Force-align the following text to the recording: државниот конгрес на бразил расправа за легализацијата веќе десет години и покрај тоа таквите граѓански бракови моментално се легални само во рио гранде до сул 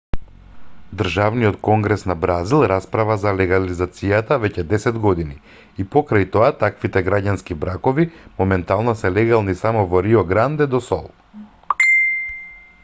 државниот 0.99 1.57
конгрес 1.65 2.03
на 2.11 2.13
бразил 2.21 2.63
расправа 2.71 3.17
за 3.25 3.33
легализацијата 3.41 4.37
веќе 4.45 4.63
десет 4.71 4.95
години 5.03 5.35
и 5.83 5.85
покрај 5.95 6.25
тоа 6.37 6.47
таквите 6.63 7.03
граѓански 7.09 7.57
бракови 7.65 8.05
моментално 8.39 8.95
се 9.03 9.11
легални 9.19 9.55
само 9.61 9.83
во 9.93 10.01
рио 10.07 10.25
гранде 10.33 10.67
до 10.73 10.81
сул 10.87 11.05